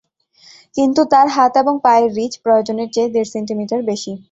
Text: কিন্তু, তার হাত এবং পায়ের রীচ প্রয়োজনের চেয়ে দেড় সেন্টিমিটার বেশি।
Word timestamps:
কিন্তু, 0.75 1.01
তার 1.11 1.27
হাত 1.27 1.53
এবং 1.57 1.75
পায়ের 1.83 2.09
রীচ 2.17 2.33
প্রয়োজনের 2.43 2.87
চেয়ে 2.91 3.13
দেড় 3.13 3.29
সেন্টিমিটার 3.33 3.79
বেশি। 3.83 4.11